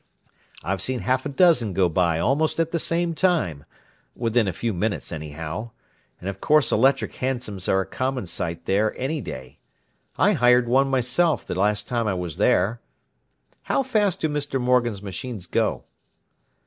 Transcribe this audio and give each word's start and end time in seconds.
I've 0.63 0.81
seen 0.81 1.01
half 1.01 1.27
a 1.27 1.29
dozen 1.29 1.73
go 1.73 1.87
by 1.87 2.17
almost 2.17 2.59
at 2.59 2.71
the 2.71 2.79
same 2.79 3.13
time—within 3.13 4.47
a 4.47 4.51
few 4.51 4.73
minutes, 4.73 5.11
anyhow; 5.11 5.69
and 6.19 6.27
of 6.27 6.41
course 6.41 6.71
electric 6.71 7.13
hansoms 7.17 7.69
are 7.69 7.81
a 7.81 7.85
common 7.85 8.25
sight 8.25 8.65
there 8.65 8.99
any 8.99 9.21
day. 9.21 9.59
I 10.17 10.33
hired 10.33 10.67
one, 10.67 10.89
myself, 10.89 11.45
the 11.45 11.53
last 11.53 11.87
time 11.87 12.07
I 12.07 12.15
was 12.15 12.37
there. 12.37 12.81
How 13.61 13.83
fast 13.83 14.21
do 14.21 14.27
Mr. 14.27 14.59
Morgan's 14.59 15.03
machines 15.03 15.45
go?" 15.45 15.83